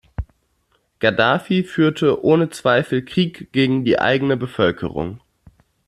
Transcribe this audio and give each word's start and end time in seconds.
Gaddafi 0.97 1.63
führe 1.63 2.25
ohne 2.25 2.49
Zweifel 2.49 3.05
Krieg 3.05 3.51
gegen 3.53 3.85
die 3.85 3.99
eigene 3.99 4.35
Bevölkerung. 4.35 5.21